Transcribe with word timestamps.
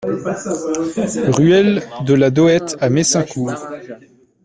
Ruelle 1.31 1.83
de 2.07 2.15
la 2.15 2.31
Dohette 2.31 2.75
à 2.79 2.89
Messincourt 2.89 3.67